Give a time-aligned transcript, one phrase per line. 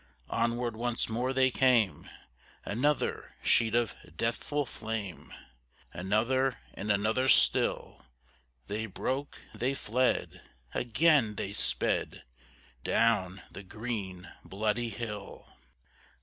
[0.31, 2.09] Onward once more they came;
[2.65, 5.31] Another sheet of deathful flame!
[5.93, 8.07] Another and another still:
[8.65, 10.41] They broke, they fled:
[10.73, 12.23] Again they sped
[12.83, 15.53] Down the green, bloody hill.